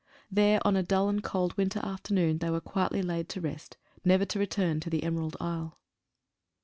[0.31, 4.25] There on a dull and cold winter afternoon they were quietly laid to rest— never
[4.25, 5.77] to return to the Emerald Isle.